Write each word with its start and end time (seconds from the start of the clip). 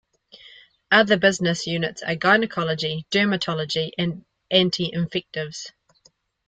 Other 0.89 1.15
business 1.15 1.67
units 1.67 2.01
are 2.01 2.15
gynecology, 2.15 3.05
dermatology 3.11 3.91
and 3.99 4.25
anti-infectives. 4.49 5.73